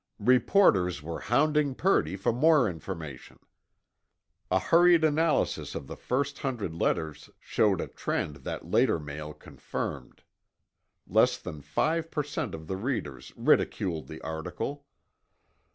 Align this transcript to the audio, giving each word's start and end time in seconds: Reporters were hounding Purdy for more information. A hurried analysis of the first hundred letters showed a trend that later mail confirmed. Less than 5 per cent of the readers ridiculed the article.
Reporters 0.17 1.03
were 1.03 1.19
hounding 1.19 1.75
Purdy 1.75 2.15
for 2.15 2.33
more 2.33 2.67
information. 2.67 3.37
A 4.49 4.57
hurried 4.57 5.03
analysis 5.03 5.75
of 5.75 5.85
the 5.85 5.95
first 5.95 6.39
hundred 6.39 6.73
letters 6.73 7.29
showed 7.39 7.79
a 7.79 7.85
trend 7.85 8.37
that 8.37 8.65
later 8.65 8.97
mail 8.97 9.31
confirmed. 9.31 10.23
Less 11.05 11.37
than 11.37 11.61
5 11.61 12.09
per 12.09 12.23
cent 12.23 12.55
of 12.55 12.65
the 12.65 12.77
readers 12.77 13.31
ridiculed 13.35 14.07
the 14.07 14.19
article. 14.21 14.87